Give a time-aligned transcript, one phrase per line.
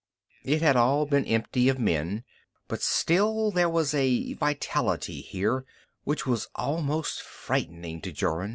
[0.43, 2.23] It had all been empty of man,
[2.67, 5.63] but still there was a vitality here
[6.05, 8.49] which was almost frightening to Jorun.